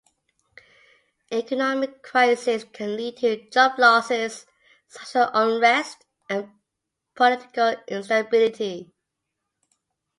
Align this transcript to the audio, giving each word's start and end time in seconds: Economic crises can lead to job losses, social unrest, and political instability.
Economic 1.31 2.01
crises 2.01 2.63
can 2.63 2.97
lead 2.97 3.17
to 3.17 3.47
job 3.51 3.77
losses, 3.77 4.47
social 4.87 5.29
unrest, 5.31 6.05
and 6.27 6.49
political 7.15 7.75
instability. 7.87 8.91